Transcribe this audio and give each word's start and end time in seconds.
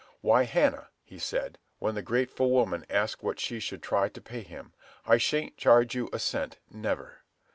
"Why, 0.21 0.45
Hannah," 0.45 0.87
he 1.03 1.19
said, 1.19 1.59
when 1.77 1.93
the 1.93 2.01
grateful 2.01 2.49
woman 2.49 2.87
asked 2.89 3.21
what 3.21 3.39
she 3.39 3.59
should 3.59 3.83
try 3.83 4.09
to 4.09 4.19
pay 4.19 4.41
him, 4.41 4.73
"I 5.05 5.17
shan't 5.17 5.57
charge 5.57 5.93
you 5.93 6.09
a 6.11 6.17
cent; 6.17 6.57
never." 6.71 7.19